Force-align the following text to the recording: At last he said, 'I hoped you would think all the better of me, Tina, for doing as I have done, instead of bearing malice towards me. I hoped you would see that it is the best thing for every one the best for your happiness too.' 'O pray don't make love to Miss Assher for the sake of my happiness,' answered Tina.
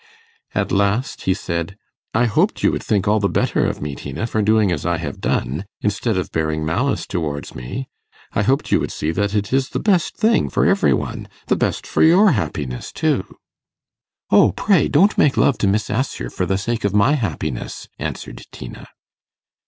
At 0.55 0.71
last 0.71 1.25
he 1.25 1.33
said, 1.35 1.77
'I 2.15 2.25
hoped 2.25 2.63
you 2.63 2.71
would 2.71 2.81
think 2.81 3.07
all 3.07 3.19
the 3.19 3.29
better 3.29 3.67
of 3.67 3.83
me, 3.83 3.93
Tina, 3.93 4.25
for 4.25 4.41
doing 4.41 4.71
as 4.71 4.83
I 4.83 4.97
have 4.97 5.21
done, 5.21 5.63
instead 5.81 6.17
of 6.17 6.31
bearing 6.31 6.65
malice 6.65 7.05
towards 7.05 7.53
me. 7.53 7.87
I 8.33 8.41
hoped 8.41 8.71
you 8.71 8.79
would 8.79 8.91
see 8.91 9.11
that 9.11 9.35
it 9.35 9.53
is 9.53 9.69
the 9.69 9.79
best 9.79 10.17
thing 10.17 10.49
for 10.49 10.65
every 10.65 10.91
one 10.91 11.27
the 11.49 11.55
best 11.55 11.85
for 11.85 12.01
your 12.01 12.31
happiness 12.31 12.91
too.' 12.91 13.37
'O 14.31 14.53
pray 14.53 14.87
don't 14.87 15.19
make 15.19 15.37
love 15.37 15.59
to 15.59 15.67
Miss 15.67 15.87
Assher 15.91 16.31
for 16.31 16.47
the 16.47 16.57
sake 16.57 16.83
of 16.83 16.95
my 16.95 17.13
happiness,' 17.13 17.87
answered 17.99 18.47
Tina. 18.51 18.87